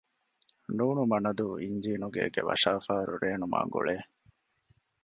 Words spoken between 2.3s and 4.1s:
ވަށާފާރު ރޭނުމާގުޅޭ